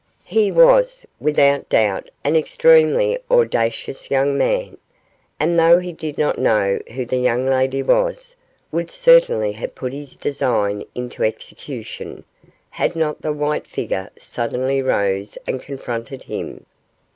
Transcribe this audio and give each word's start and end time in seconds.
He 0.25 0.51
was, 0.51 1.05
without 1.19 1.69
doubt, 1.69 2.09
an 2.23 2.35
extremely 2.35 3.19
audacious 3.29 4.09
young 4.09 4.35
man, 4.35 4.77
and 5.39 5.59
though 5.59 5.77
he 5.77 5.93
did 5.93 6.17
not 6.17 6.39
know 6.39 6.79
who 6.95 7.05
the 7.05 7.19
young 7.19 7.45
lady 7.45 7.83
was, 7.83 8.35
would 8.71 8.89
certainly 8.89 9.51
have 9.51 9.75
put 9.75 9.93
his 9.93 10.15
design 10.15 10.85
into 10.95 11.23
execution, 11.23 12.23
had 12.71 12.95
not 12.95 13.21
the 13.21 13.31
white 13.31 13.67
figure 13.67 14.09
suddenly 14.17 14.81
rose 14.81 15.37
and 15.45 15.61
confronted 15.61 16.23
him. 16.23 16.65